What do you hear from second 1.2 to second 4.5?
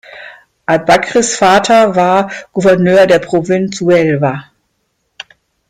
Vater war Gouverneur der Provinz Huelva.